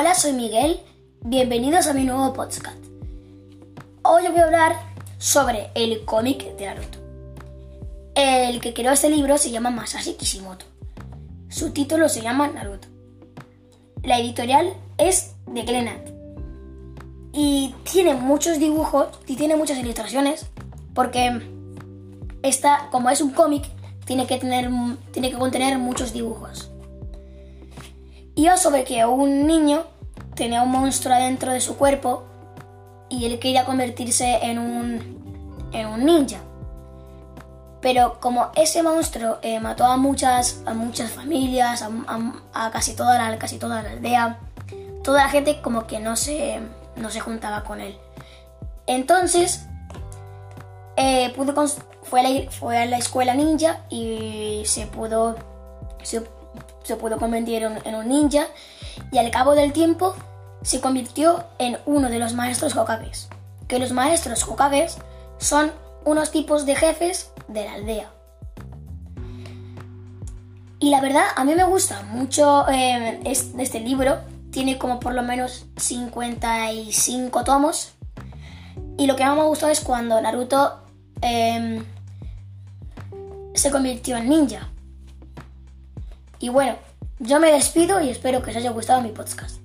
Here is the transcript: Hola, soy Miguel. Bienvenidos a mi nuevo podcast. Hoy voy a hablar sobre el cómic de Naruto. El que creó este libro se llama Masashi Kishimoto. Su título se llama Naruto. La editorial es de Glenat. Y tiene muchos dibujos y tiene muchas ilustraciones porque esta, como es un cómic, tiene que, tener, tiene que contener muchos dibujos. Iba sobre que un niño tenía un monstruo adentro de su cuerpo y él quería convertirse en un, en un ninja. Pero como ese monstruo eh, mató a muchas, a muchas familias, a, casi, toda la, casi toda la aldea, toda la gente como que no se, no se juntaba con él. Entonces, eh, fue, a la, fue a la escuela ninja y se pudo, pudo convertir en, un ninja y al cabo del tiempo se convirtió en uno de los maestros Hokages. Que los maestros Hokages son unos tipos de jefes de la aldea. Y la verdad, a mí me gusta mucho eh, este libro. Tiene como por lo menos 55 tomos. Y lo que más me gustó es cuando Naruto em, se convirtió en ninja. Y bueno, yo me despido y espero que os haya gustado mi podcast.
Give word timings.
Hola, 0.00 0.14
soy 0.14 0.32
Miguel. 0.32 0.78
Bienvenidos 1.24 1.88
a 1.88 1.92
mi 1.92 2.04
nuevo 2.04 2.32
podcast. 2.32 2.78
Hoy 4.02 4.28
voy 4.28 4.38
a 4.38 4.44
hablar 4.44 4.76
sobre 5.18 5.72
el 5.74 6.04
cómic 6.04 6.54
de 6.56 6.66
Naruto. 6.66 6.98
El 8.14 8.60
que 8.60 8.72
creó 8.72 8.92
este 8.92 9.10
libro 9.10 9.36
se 9.38 9.50
llama 9.50 9.70
Masashi 9.70 10.12
Kishimoto. 10.12 10.66
Su 11.48 11.72
título 11.72 12.08
se 12.08 12.22
llama 12.22 12.46
Naruto. 12.46 12.86
La 14.04 14.20
editorial 14.20 14.72
es 14.98 15.34
de 15.48 15.62
Glenat. 15.62 16.10
Y 17.32 17.74
tiene 17.82 18.14
muchos 18.14 18.60
dibujos 18.60 19.08
y 19.26 19.34
tiene 19.34 19.56
muchas 19.56 19.78
ilustraciones 19.78 20.46
porque 20.94 21.42
esta, 22.44 22.86
como 22.92 23.10
es 23.10 23.20
un 23.20 23.32
cómic, 23.32 23.64
tiene 24.04 24.28
que, 24.28 24.38
tener, 24.38 24.70
tiene 25.10 25.32
que 25.32 25.38
contener 25.38 25.76
muchos 25.76 26.12
dibujos. 26.12 26.70
Iba 28.38 28.56
sobre 28.56 28.84
que 28.84 29.04
un 29.04 29.48
niño 29.48 29.82
tenía 30.36 30.62
un 30.62 30.70
monstruo 30.70 31.12
adentro 31.12 31.52
de 31.52 31.60
su 31.60 31.76
cuerpo 31.76 32.22
y 33.08 33.24
él 33.24 33.40
quería 33.40 33.64
convertirse 33.64 34.38
en 34.42 34.60
un, 34.60 35.68
en 35.72 35.86
un 35.88 36.04
ninja. 36.04 36.38
Pero 37.80 38.20
como 38.20 38.52
ese 38.54 38.84
monstruo 38.84 39.38
eh, 39.42 39.58
mató 39.58 39.86
a 39.86 39.96
muchas, 39.96 40.62
a 40.66 40.72
muchas 40.72 41.10
familias, 41.10 41.82
a, 41.82 42.70
casi, 42.70 42.94
toda 42.94 43.18
la, 43.18 43.36
casi 43.40 43.58
toda 43.58 43.82
la 43.82 43.90
aldea, 43.90 44.38
toda 45.02 45.24
la 45.24 45.30
gente 45.30 45.60
como 45.60 45.88
que 45.88 45.98
no 45.98 46.14
se, 46.14 46.60
no 46.94 47.10
se 47.10 47.18
juntaba 47.18 47.64
con 47.64 47.80
él. 47.80 47.98
Entonces, 48.86 49.66
eh, 50.96 51.34
fue, 52.04 52.20
a 52.20 52.22
la, 52.22 52.50
fue 52.52 52.78
a 52.78 52.86
la 52.86 52.98
escuela 52.98 53.34
ninja 53.34 53.80
y 53.90 54.62
se 54.64 54.86
pudo, 54.86 55.34
pudo 56.96 57.18
convertir 57.18 57.62
en, 57.62 57.94
un 57.94 58.08
ninja 58.08 58.46
y 59.12 59.18
al 59.18 59.30
cabo 59.30 59.54
del 59.54 59.72
tiempo 59.72 60.14
se 60.62 60.80
convirtió 60.80 61.44
en 61.58 61.78
uno 61.86 62.08
de 62.08 62.18
los 62.18 62.34
maestros 62.34 62.76
Hokages. 62.76 63.28
Que 63.68 63.78
los 63.78 63.92
maestros 63.92 64.42
Hokages 64.48 64.98
son 65.38 65.72
unos 66.04 66.30
tipos 66.30 66.66
de 66.66 66.74
jefes 66.74 67.30
de 67.48 67.64
la 67.64 67.74
aldea. 67.74 68.10
Y 70.80 70.90
la 70.90 71.00
verdad, 71.00 71.24
a 71.36 71.44
mí 71.44 71.54
me 71.54 71.64
gusta 71.64 72.02
mucho 72.02 72.68
eh, 72.68 73.20
este 73.24 73.80
libro. 73.80 74.18
Tiene 74.50 74.78
como 74.78 75.00
por 75.00 75.14
lo 75.14 75.22
menos 75.22 75.66
55 75.76 77.44
tomos. 77.44 77.92
Y 78.96 79.06
lo 79.06 79.16
que 79.16 79.24
más 79.24 79.36
me 79.36 79.44
gustó 79.44 79.68
es 79.68 79.80
cuando 79.80 80.20
Naruto 80.20 80.80
em, 81.20 81.84
se 83.54 83.70
convirtió 83.70 84.16
en 84.16 84.28
ninja. 84.28 84.68
Y 86.40 86.48
bueno, 86.48 86.76
yo 87.18 87.40
me 87.40 87.52
despido 87.52 88.00
y 88.00 88.10
espero 88.10 88.42
que 88.42 88.50
os 88.50 88.56
haya 88.56 88.70
gustado 88.70 89.00
mi 89.00 89.10
podcast. 89.10 89.60